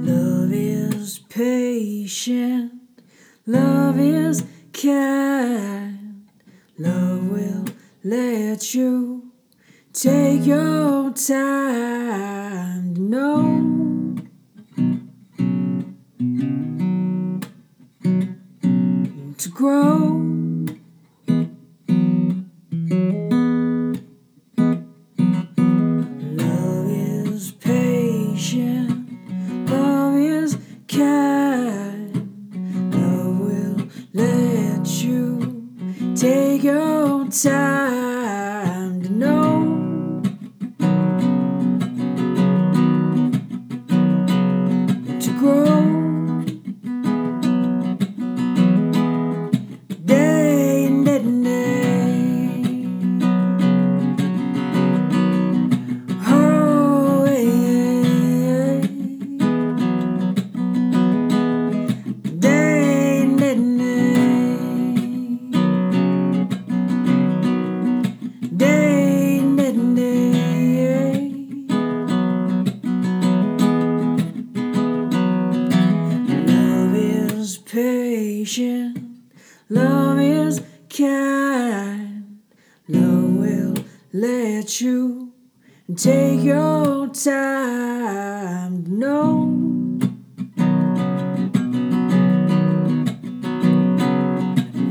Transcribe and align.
Love 0.00 0.52
is 0.52 1.18
patient. 1.28 2.72
Love 3.46 3.98
is 3.98 4.44
kind. 4.72 6.28
Love 6.78 7.30
will 7.30 7.64
let 8.04 8.74
you 8.74 9.32
take 9.92 10.44
your 10.46 11.10
time. 11.12 12.94
No. 13.10 13.64
To 19.38 19.48
grow. 19.50 20.17
Take 36.18 36.64
your 36.64 37.26
time 37.26 38.17
patient. 78.48 78.96
Love 79.68 80.18
is 80.20 80.62
kind. 80.88 82.40
Love 82.88 83.36
will 83.36 83.74
let 84.14 84.80
you 84.80 85.34
take 85.94 86.42
your 86.42 87.08
time 87.08 88.84
know. 88.86 89.54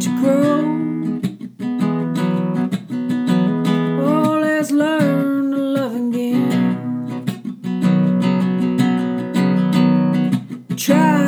To 0.01 0.09
grow. 0.21 0.61
Oh, 4.03 4.39
to 4.39 4.71
love 4.71 5.95
again. 5.95 6.75
Try 10.77 11.26